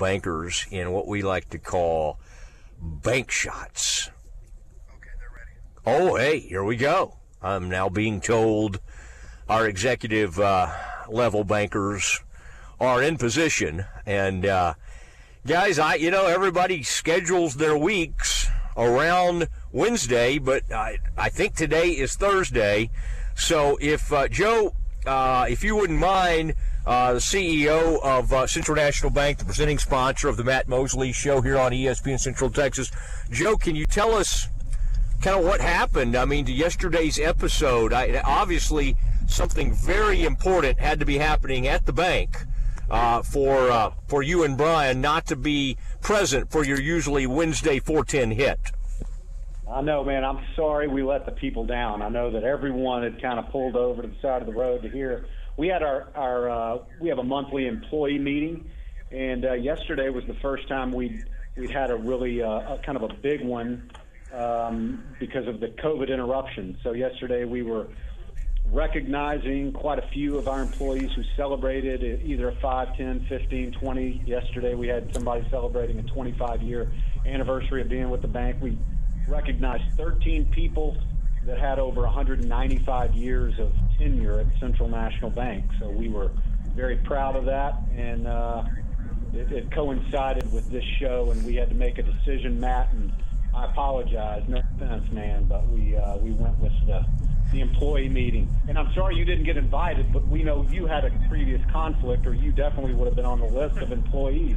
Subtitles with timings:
[0.00, 2.20] bankers in what we like to call
[2.78, 4.10] bank shots.
[4.94, 5.52] Okay, they're ready.
[5.86, 7.16] Oh, hey, here we go.
[7.40, 8.78] I'm now being told
[9.48, 10.70] our executive uh,
[11.08, 12.20] level bankers
[12.78, 13.86] are in position.
[14.04, 14.74] And uh,
[15.46, 21.88] guys, I you know everybody schedules their weeks around Wednesday, but I I think today
[21.88, 22.90] is Thursday.
[23.34, 24.74] So if uh, Joe,
[25.06, 26.54] uh, if you wouldn't mind.
[26.86, 31.10] Uh, the CEO of uh, Central National Bank, the presenting sponsor of the Matt Mosley
[31.10, 32.92] Show here on ESPN Central Texas.
[33.28, 34.46] Joe, can you tell us
[35.20, 36.14] kind of what happened?
[36.14, 38.96] I mean, to yesterday's episode, I, obviously
[39.26, 42.36] something very important had to be happening at the bank
[42.88, 47.80] uh, for uh, for you and Brian not to be present for your usually Wednesday
[47.80, 48.60] 410 hit.
[49.68, 50.24] I know, man.
[50.24, 52.00] I'm sorry we let the people down.
[52.00, 54.82] I know that everyone had kind of pulled over to the side of the road
[54.82, 55.26] to hear.
[55.56, 58.68] We had our our uh, we have a monthly employee meeting,
[59.10, 61.22] and uh, yesterday was the first time we
[61.56, 63.90] we had a really uh, kind of a big one
[64.34, 66.76] um, because of the COVID interruption.
[66.82, 67.86] So yesterday we were
[68.70, 74.22] recognizing quite a few of our employees who celebrated either a 5, 10, 15, 20.
[74.26, 76.92] Yesterday we had somebody celebrating a 25 year
[77.24, 78.58] anniversary of being with the bank.
[78.60, 78.76] We
[79.26, 80.98] recognized 13 people
[81.46, 85.64] that had over 195 years of tenure at Central National Bank.
[85.78, 86.30] So we were
[86.74, 88.64] very proud of that, and uh,
[89.32, 92.92] it, it coincided with this show, and we had to make a decision, Matt.
[92.92, 93.12] And
[93.54, 97.04] I apologize, no offense, man, but we uh, we went with the
[97.52, 98.48] the employee meeting.
[98.68, 102.26] And I'm sorry you didn't get invited, but we know you had a previous conflict,
[102.26, 104.56] or you definitely would have been on the list of employees.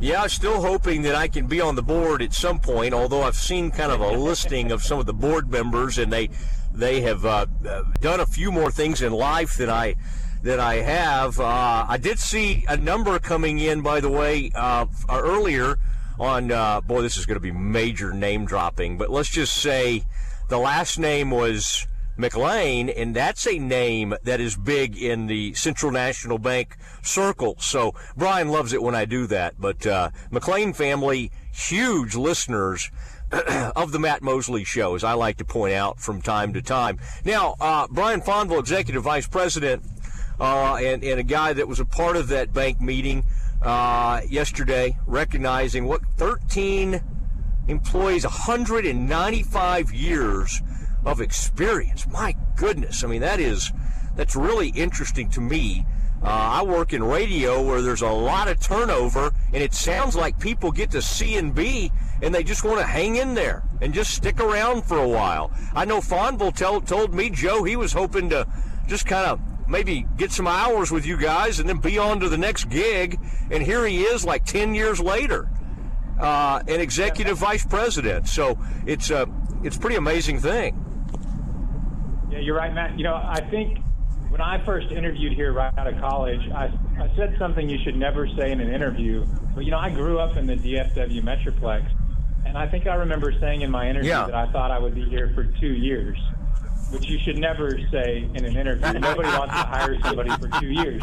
[0.00, 2.94] Yeah, I'm still hoping that I can be on the board at some point.
[2.94, 6.30] Although I've seen kind of a listing of some of the board members, and they
[6.72, 7.46] they have uh,
[8.00, 9.94] done a few more things in life than I
[10.42, 11.38] than I have.
[11.38, 15.76] Uh, I did see a number coming in, by the way, uh, earlier
[16.18, 16.50] on.
[16.50, 20.04] Uh, boy, this is going to be major name dropping, but let's just say
[20.48, 21.86] the last name was
[22.16, 27.56] McLean, and that's a name that is big in the Central National Bank circle.
[27.58, 29.54] So Brian loves it when I do that.
[29.58, 32.90] But uh, McLean family, huge listeners.
[33.32, 36.98] Of the Matt Mosley show, as I like to point out from time to time.
[37.24, 39.84] Now, uh, Brian Fonville, Executive Vice President,
[40.40, 43.24] uh, and, and a guy that was a part of that bank meeting
[43.62, 47.00] uh, yesterday, recognizing what 13
[47.68, 50.60] employees, 195 years
[51.04, 52.06] of experience.
[52.06, 53.70] My goodness, I mean that is
[54.16, 55.86] that's really interesting to me.
[56.22, 60.38] Uh, I work in radio where there's a lot of turnover, and it sounds like
[60.38, 61.90] people get to CNB,
[62.22, 65.50] and they just want to hang in there and just stick around for a while.
[65.74, 68.46] I know Fonville tell, told me Joe he was hoping to
[68.86, 72.28] just kind of maybe get some hours with you guys and then be on to
[72.28, 73.18] the next gig,
[73.50, 75.48] and here he is like 10 years later,
[76.20, 78.28] uh, an executive vice president.
[78.28, 79.26] So it's a
[79.64, 80.84] it's a pretty amazing thing.
[82.30, 82.98] Yeah, you're right, Matt.
[82.98, 83.78] You know, I think
[84.30, 86.66] when I first interviewed here right out of college, I,
[87.00, 89.26] I said something you should never say in an interview.
[89.54, 91.90] But, you know, I grew up in the DFW Metroplex.
[92.46, 94.26] And I think I remember saying in my interview yeah.
[94.26, 96.16] that I thought I would be here for two years,
[96.90, 99.00] which you should never say in an interview.
[99.00, 101.02] Nobody wants to hire somebody for two years.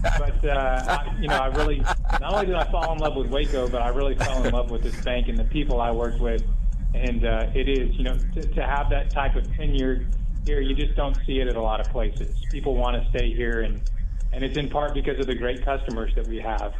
[0.00, 1.78] But, uh, I, you know, I really,
[2.20, 4.70] not only did I fall in love with Waco, but I really fell in love
[4.70, 6.44] with this bank and the people I worked with.
[6.94, 10.06] And uh, it is, you know, to, to have that type of tenure
[10.44, 12.36] here, you just don't see it at a lot of places.
[12.50, 13.82] People want to stay here, and
[14.32, 16.72] and it's in part because of the great customers that we have.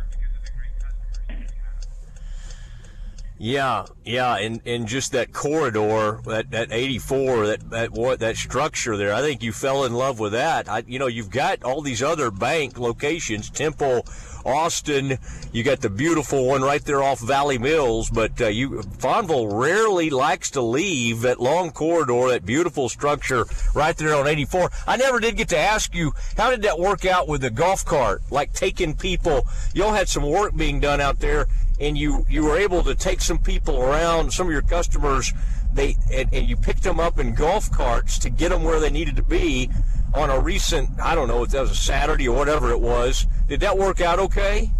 [3.41, 8.97] Yeah, yeah, and, and just that corridor, that, that 84, that, that what that structure
[8.97, 10.69] there, I think you fell in love with that.
[10.69, 14.05] I, you know, you've got all these other bank locations, Temple,
[14.45, 15.19] Austin.
[15.53, 20.11] You got the beautiful one right there off Valley Mills, but uh, you Fonville rarely
[20.11, 24.71] likes to leave that long corridor, that beautiful structure right there on 84.
[24.87, 27.85] I never did get to ask you how did that work out with the golf
[27.85, 29.47] cart, like taking people.
[29.75, 31.47] Y'all had some work being done out there,
[31.81, 35.33] and you you were able to take some people around, some of your customers.
[35.73, 38.91] They and, and you picked them up in golf carts to get them where they
[38.91, 39.71] needed to be
[40.15, 43.27] on a recent, I don't know if that was a Saturday or whatever it was.
[43.47, 44.71] Did that work out okay?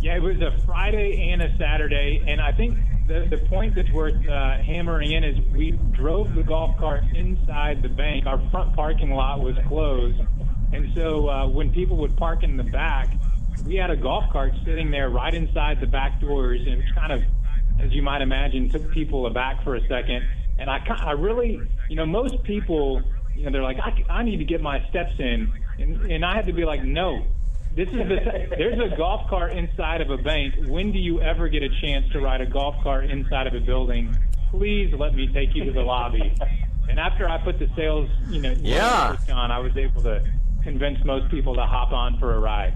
[0.00, 3.90] Yeah, it was a Friday and a Saturday, and I think the the point that's
[3.90, 8.26] worth uh, hammering in is we drove the golf cart inside the bank.
[8.26, 10.20] Our front parking lot was closed,
[10.72, 13.08] and so uh, when people would park in the back,
[13.66, 17.12] we had a golf cart sitting there right inside the back doors, and it kind
[17.12, 17.22] of,
[17.80, 20.26] as you might imagine, took people aback for a second.
[20.58, 23.02] And I, I really, you know, most people
[23.36, 25.52] you know, they're like, I, I need to get my steps in.
[25.78, 27.26] And, and I had to be like, no,
[27.74, 30.54] this is the there's a golf cart inside of a bank.
[30.68, 33.60] When do you ever get a chance to ride a golf cart inside of a
[33.60, 34.16] building?
[34.50, 36.32] Please let me take you to the lobby.
[36.88, 39.16] And after I put the sales, you know, Yeah.
[39.32, 40.24] on, I was able to
[40.62, 42.74] convince most people to hop on for a ride.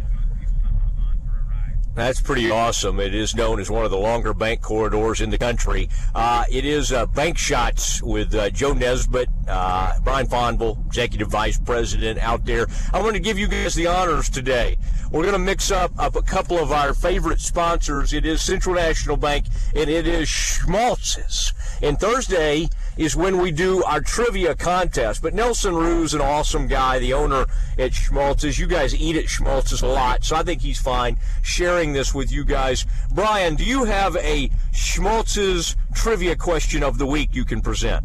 [1.98, 3.00] That's pretty awesome.
[3.00, 5.88] It is known as one of the longer bank corridors in the country.
[6.14, 11.58] Uh, it is uh, Bank Shots with uh, Joe Nesbitt, uh, Brian Fonville, Executive Vice
[11.58, 12.68] President out there.
[12.92, 14.76] I want to give you guys the honors today.
[15.10, 18.12] We're going to mix up, up a couple of our favorite sponsors.
[18.12, 21.52] It is Central National Bank and it is Schmaltz's.
[21.82, 22.68] And Thursday
[22.98, 25.22] is when we do our trivia contest.
[25.22, 27.46] But Nelson Rue's an awesome guy, the owner
[27.78, 28.58] at Schmaltz's.
[28.58, 32.30] You guys eat at Schmaltz's a lot, so I think he's fine sharing this with
[32.30, 32.84] you guys.
[33.12, 38.04] Brian, do you have a Schmaltz's trivia question of the week you can present?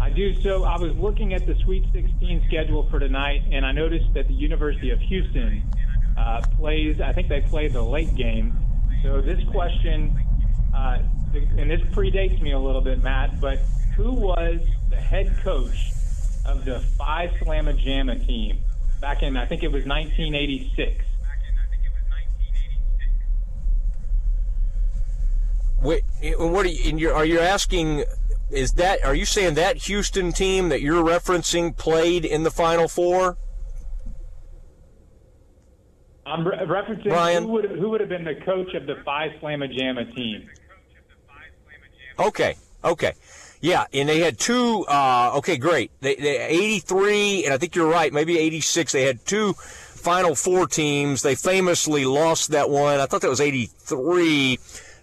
[0.00, 0.40] I do.
[0.40, 4.28] So I was looking at the Sweet 16 schedule for tonight, and I noticed that
[4.28, 5.62] the University of Houston
[6.16, 7.00] uh, plays.
[7.00, 8.56] I think they play the late game.
[9.02, 10.16] So this question,
[10.74, 11.02] uh,
[11.34, 13.40] and this predates me a little bit, Matt.
[13.40, 13.58] But
[13.96, 15.92] who was the head coach
[16.46, 18.60] of the Phi Slama Jama team
[19.00, 19.36] back in?
[19.36, 21.04] I think it was 1986.
[25.82, 26.02] Wait,
[26.38, 28.04] what are you, are you asking?
[28.50, 32.88] Is that are you saying that Houston team that you're referencing played in the Final
[32.88, 33.38] Four?
[36.26, 37.44] I'm re- referencing Brian?
[37.44, 40.48] who would who would have been the coach of the Phi Slama Jama team.
[42.18, 43.14] Okay, okay,
[43.60, 44.84] yeah, and they had two.
[44.88, 45.90] Uh, okay, great.
[46.00, 48.12] They, they 83, and I think you're right.
[48.12, 48.92] Maybe 86.
[48.92, 51.20] They had two Final Four teams.
[51.22, 53.00] They famously lost that one.
[53.00, 54.58] I thought that was 83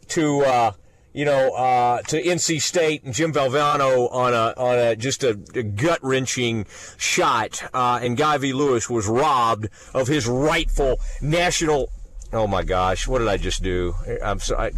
[0.09, 0.42] to.
[0.42, 0.71] Uh,
[1.13, 5.30] you know, uh, to NC State and Jim Valvano on a on a just a,
[5.56, 6.68] a gut wrenching
[6.98, 8.53] shot, uh, and Guy V.
[8.53, 11.89] Lewis was robbed of his rightful national.
[12.31, 13.95] Oh my gosh, what did I just do?
[14.24, 14.74] I'm sorry.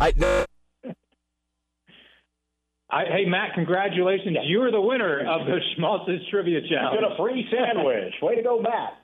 [0.00, 0.44] I, no,
[2.92, 4.36] I, hey Matt, congratulations!
[4.44, 7.00] You are the winner of the Schmaltz's Trivia Challenge.
[7.00, 8.14] Get a free sandwich.
[8.20, 8.94] Way to go, Matt.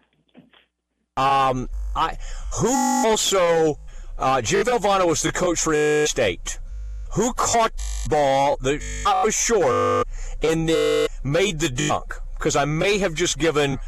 [1.16, 2.16] Um, I
[2.60, 2.68] who
[3.08, 3.78] also
[4.18, 6.58] uh, Jay Valvano was the coach for NC State.
[7.14, 7.72] Who caught
[8.04, 8.58] the ball?
[8.60, 10.06] The shot was short
[10.42, 13.78] and then made the dunk because I may have just given.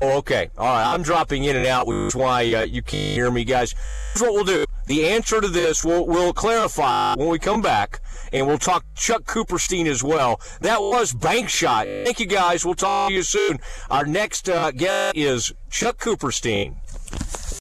[0.00, 0.50] Oh, okay.
[0.58, 0.92] All right.
[0.92, 3.74] I'm dropping in and out, which is why uh, you can't hear me, guys.
[4.14, 4.64] Here's what we'll do.
[4.86, 8.00] The answer to this we'll, we'll clarify when we come back,
[8.32, 10.40] and we'll talk Chuck Cooperstein as well.
[10.60, 11.86] That was Bank Shot.
[11.86, 12.64] Thank you, guys.
[12.64, 13.58] We'll talk to you soon.
[13.90, 16.76] Our next uh, guest is Chuck Cooperstein.